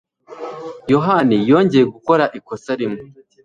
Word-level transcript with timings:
Yohani 0.93 1.37
yongeye 1.51 1.85
gukora 1.93 2.23
ikosa 2.37 2.71
rimwe. 2.79 3.01